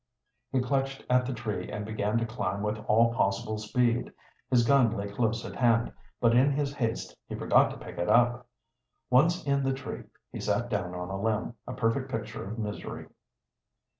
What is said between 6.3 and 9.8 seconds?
in his haste he forgot to pick it up. Once in the